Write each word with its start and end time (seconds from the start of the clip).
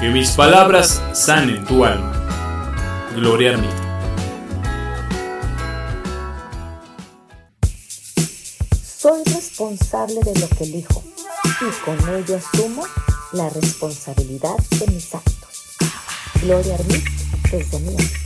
Que 0.00 0.10
mis 0.10 0.32
palabras 0.32 1.00
sanen 1.14 1.64
tu 1.64 1.82
alma. 1.82 2.12
Gloria 3.14 3.54
a 3.54 3.56
mí. 3.56 3.68
Soy 8.84 9.22
responsable 9.24 10.20
de 10.20 10.38
lo 10.38 10.48
que 10.48 10.64
elijo 10.64 11.02
y 11.60 11.84
con 11.84 12.14
ello 12.14 12.36
asumo 12.36 12.84
la 13.32 13.48
responsabilidad 13.48 14.56
de 14.78 14.86
mis 14.88 15.14
actos. 15.14 15.76
Gloria 16.42 16.74
a 16.74 16.82
mí 16.92 17.02
desde 17.50 17.78
mi 17.80 17.96
alma. 17.96 18.25